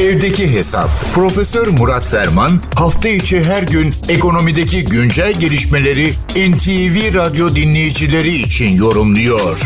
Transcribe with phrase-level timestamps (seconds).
[0.00, 0.88] Evdeki Hesap.
[1.14, 6.06] Profesör Murat Ferman hafta içi her gün ekonomideki güncel gelişmeleri
[6.50, 9.56] NTV Radyo dinleyicileri için yorumluyor.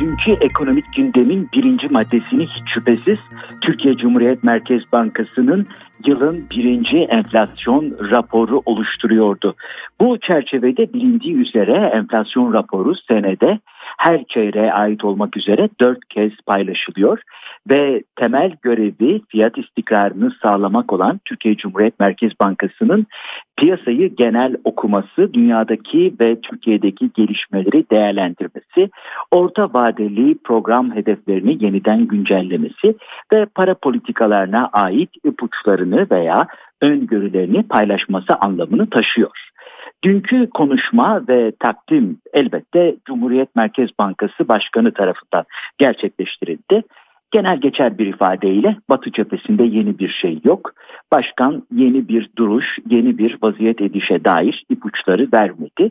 [0.00, 3.18] Dünkü ekonomik gündemin birinci maddesini hiç şüphesiz
[3.60, 5.66] Türkiye Cumhuriyet Merkez Bankası'nın
[6.06, 9.54] yılın birinci enflasyon raporu oluşturuyordu.
[10.00, 13.58] Bu çerçevede bilindiği üzere enflasyon raporu senede
[13.98, 17.18] her çeyreğe ait olmak üzere dört kez paylaşılıyor
[17.70, 23.06] ve temel görevi fiyat istikrarını sağlamak olan Türkiye Cumhuriyet Merkez Bankası'nın
[23.56, 28.90] piyasayı genel okuması, dünyadaki ve Türkiye'deki gelişmeleri değerlendirmesi,
[29.30, 32.94] orta vadeli program hedeflerini yeniden güncellemesi
[33.32, 36.46] ve para politikalarına ait ipuçlarını veya
[36.80, 39.53] öngörülerini paylaşması anlamını taşıyor.
[40.04, 45.44] Dünkü konuşma ve takdim elbette Cumhuriyet Merkez Bankası Başkanı tarafından
[45.78, 46.82] gerçekleştirildi.
[47.30, 50.72] Genel geçer bir ifadeyle Batı cephesinde yeni bir şey yok.
[51.12, 55.90] Başkan yeni bir duruş, yeni bir vaziyet edişe dair ipuçları vermedi.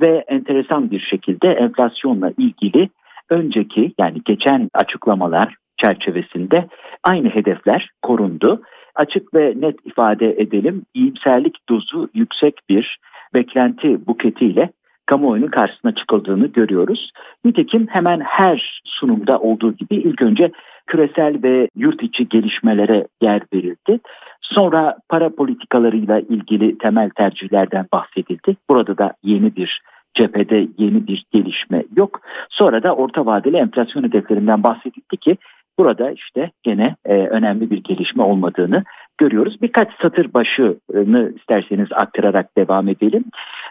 [0.00, 2.88] Ve enteresan bir şekilde enflasyonla ilgili
[3.30, 6.68] önceki yani geçen açıklamalar çerçevesinde
[7.04, 8.62] aynı hedefler korundu.
[8.94, 12.98] Açık ve net ifade edelim iyimserlik dozu yüksek bir
[13.34, 14.70] beklenti buketiyle
[15.06, 17.10] kamuoyunun karşısına çıkıldığını görüyoruz.
[17.44, 20.52] Nitekim hemen her sunumda olduğu gibi ilk önce
[20.86, 24.00] küresel ve yurt içi gelişmelere yer verildi.
[24.40, 28.56] Sonra para politikalarıyla ilgili temel tercihlerden bahsedildi.
[28.68, 29.80] Burada da yeni bir
[30.14, 32.20] cephede yeni bir gelişme yok.
[32.50, 35.36] Sonra da orta vadeli enflasyon hedeflerinden bahsedildi ki
[35.78, 38.84] burada işte gene e, önemli bir gelişme olmadığını
[39.18, 39.62] görüyoruz.
[39.62, 43.24] Birkaç satır başını isterseniz aktararak devam edelim.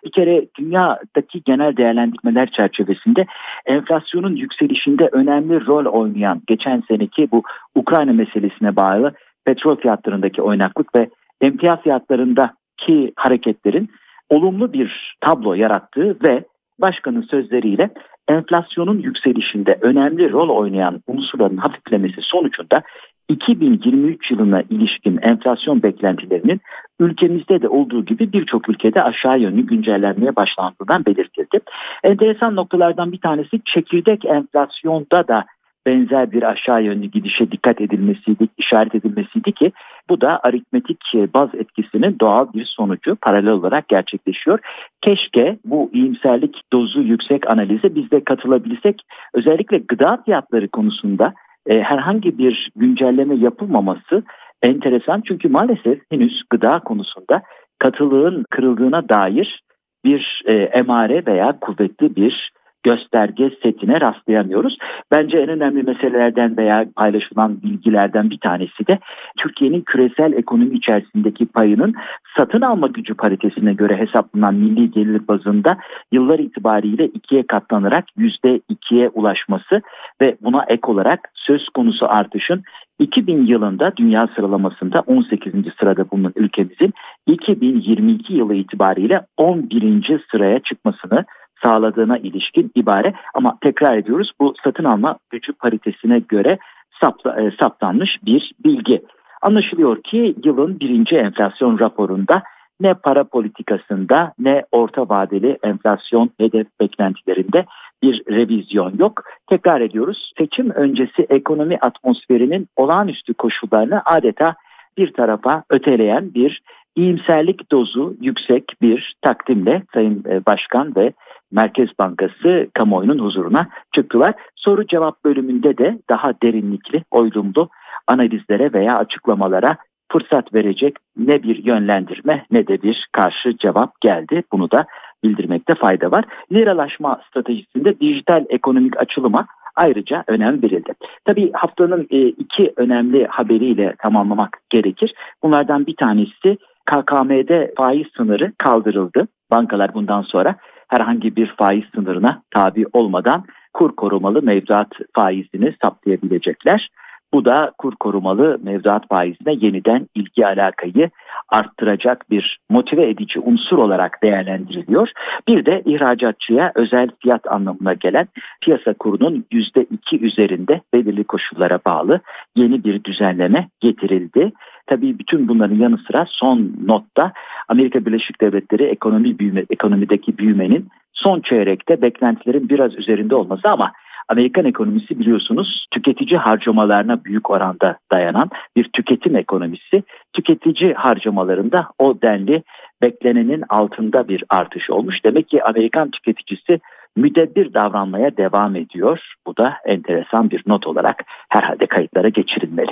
[0.05, 3.25] Bir kere dünyadaki genel değerlendirmeler çerçevesinde
[3.65, 7.43] enflasyonun yükselişinde önemli rol oynayan geçen seneki bu
[7.75, 9.13] Ukrayna meselesine bağlı
[9.45, 11.09] petrol fiyatlarındaki oynaklık ve
[11.41, 13.89] emtia fiyatlarındaki hareketlerin
[14.29, 16.43] olumlu bir tablo yarattığı ve
[16.79, 17.89] başkanın sözleriyle
[18.27, 22.81] enflasyonun yükselişinde önemli rol oynayan unsurların hafiflemesi sonucunda
[23.29, 26.61] 2023 yılına ilişkin enflasyon beklentilerinin
[26.99, 31.59] ülkemizde de olduğu gibi birçok ülkede aşağı yönlü güncellenmeye başlandığından belirtildi.
[32.03, 35.45] Enteresan noktalardan bir tanesi çekirdek enflasyonda da
[35.85, 39.71] benzer bir aşağı yönlü gidişe dikkat edilmesiydi, işaret edilmesiydi ki
[40.09, 40.99] bu da aritmetik
[41.33, 44.59] baz etkisinin doğal bir sonucu paralel olarak gerçekleşiyor.
[45.01, 49.01] Keşke bu iyimserlik dozu yüksek analize biz de katılabilsek
[49.33, 51.33] özellikle gıda fiyatları konusunda
[51.67, 54.23] e, herhangi bir güncelleme yapılmaması
[54.61, 55.21] enteresan.
[55.27, 57.41] Çünkü maalesef henüz gıda konusunda
[57.79, 59.63] katılığın kırıldığına dair
[60.05, 62.51] bir e, emare veya kuvvetli bir
[62.83, 64.77] gösterge setine rastlayamıyoruz.
[65.11, 68.99] Bence en önemli meselelerden veya paylaşılan bilgilerden bir tanesi de
[69.37, 71.93] Türkiye'nin küresel ekonomi içerisindeki payının
[72.37, 75.77] satın alma gücü paritesine göre hesaplanan milli gelir bazında
[76.11, 79.81] yıllar itibariyle ikiye katlanarak yüzde ikiye ulaşması
[80.21, 82.63] ve buna ek olarak söz konusu artışın
[82.99, 85.53] 2000 yılında dünya sıralamasında 18.
[85.79, 86.93] sırada bulunan ülkemizin
[87.27, 90.25] 2022 yılı itibariyle 11.
[90.31, 91.25] sıraya çıkmasını
[91.63, 96.57] sağladığına ilişkin ibare ama tekrar ediyoruz bu satın alma gücü paritesine göre
[97.01, 99.03] sapla, e, saptanmış bir bilgi.
[99.41, 102.43] Anlaşılıyor ki yılın birinci enflasyon raporunda
[102.79, 107.65] ne para politikasında ne orta vadeli enflasyon hedef beklentilerinde
[108.03, 109.23] bir revizyon yok.
[109.49, 114.55] Tekrar ediyoruz seçim öncesi ekonomi atmosferinin olağanüstü koşullarını adeta
[114.97, 116.61] bir tarafa öteleyen bir
[116.95, 121.13] iyimserlik dozu yüksek bir takdimle Sayın e, Başkan ve
[121.51, 124.33] Merkez Bankası kamuoyunun huzuruna çıktılar.
[124.55, 127.69] Soru cevap bölümünde de daha derinlikli, oylumlu
[128.07, 129.77] analizlere veya açıklamalara
[130.11, 134.43] fırsat verecek ne bir yönlendirme ne de bir karşı cevap geldi.
[134.51, 134.85] Bunu da
[135.23, 136.25] bildirmekte fayda var.
[136.51, 139.45] Liralaşma stratejisinde dijital ekonomik açılıma
[139.75, 140.93] ayrıca önem verildi.
[141.25, 145.13] Tabii haftanın e, iki önemli haberiyle tamamlamak gerekir.
[145.43, 146.57] Bunlardan bir tanesi
[146.93, 149.27] KKM'de faiz sınırı kaldırıldı.
[149.51, 150.55] Bankalar bundan sonra
[150.87, 153.43] herhangi bir faiz sınırına tabi olmadan
[153.73, 156.89] kur korumalı mevduat faizini saptayabilecekler.
[157.33, 161.09] Bu da kur korumalı mevduat faizine yeniden ilgi alakayı
[161.49, 165.09] arttıracak bir motive edici unsur olarak değerlendiriliyor.
[165.47, 168.27] Bir de ihracatçıya özel fiyat anlamına gelen
[168.61, 172.19] piyasa kurunun %2 üzerinde belirli koşullara bağlı
[172.55, 174.51] yeni bir düzenleme getirildi.
[174.87, 177.31] Tabii bütün bunların yanı sıra son notta
[177.67, 183.91] Amerika Birleşik Devletleri ekonomi büyüme, ekonomideki büyümenin son çeyrekte beklentilerin biraz üzerinde olması ama
[184.29, 190.03] Amerikan ekonomisi biliyorsunuz tüketici harcamalarına büyük oranda dayanan bir tüketim ekonomisi.
[190.33, 192.63] Tüketici harcamalarında o denli
[193.01, 195.15] beklenenin altında bir artış olmuş.
[195.25, 196.79] Demek ki Amerikan tüketicisi
[197.15, 199.19] müdebbir davranmaya devam ediyor.
[199.47, 202.91] Bu da enteresan bir not olarak herhalde kayıtlara geçirilmeli.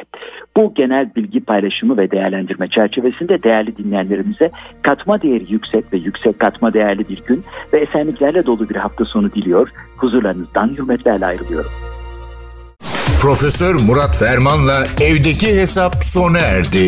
[0.57, 4.51] Bu genel bilgi paylaşımı ve değerlendirme çerçevesinde değerli dinleyenlerimize
[4.81, 9.31] katma değeri yüksek ve yüksek katma değerli bir gün ve esenliklerle dolu bir hafta sonu
[9.31, 9.69] diliyor.
[9.97, 11.71] Huzurlarınızdan hürmetlerle ayrılıyorum.
[13.21, 16.87] Profesör Murat Ferman'la evdeki hesap sona erdi.